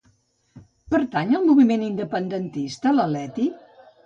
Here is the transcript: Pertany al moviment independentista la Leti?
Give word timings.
Pertany 0.93 1.33
al 1.41 1.45
moviment 1.49 1.83
independentista 1.89 2.95
la 2.97 3.07
Leti? 3.15 3.49